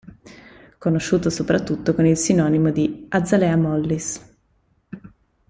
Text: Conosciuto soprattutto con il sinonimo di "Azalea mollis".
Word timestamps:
Conosciuto 0.79 1.29
soprattutto 1.29 1.93
con 1.93 2.07
il 2.07 2.17
sinonimo 2.17 2.71
di 2.71 3.05
"Azalea 3.09 3.55
mollis". 3.55 4.19